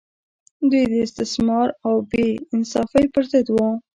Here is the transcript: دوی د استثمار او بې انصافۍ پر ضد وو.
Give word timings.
دوی 0.69 0.83
د 0.91 0.93
استثمار 1.07 1.67
او 1.85 1.93
بې 2.09 2.27
انصافۍ 2.53 3.05
پر 3.13 3.23
ضد 3.31 3.47
وو. 3.55 3.69